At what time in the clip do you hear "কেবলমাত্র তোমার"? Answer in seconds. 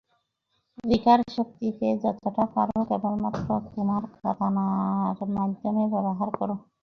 2.89-4.01